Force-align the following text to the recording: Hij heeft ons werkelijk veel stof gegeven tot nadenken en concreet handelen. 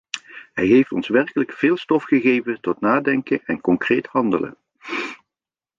Hij 0.53 0.65
heeft 0.65 0.91
ons 0.91 1.07
werkelijk 1.07 1.51
veel 1.53 1.77
stof 1.77 2.03
gegeven 2.03 2.61
tot 2.61 2.81
nadenken 2.81 3.41
en 3.45 3.61
concreet 3.61 4.07
handelen. 4.07 4.57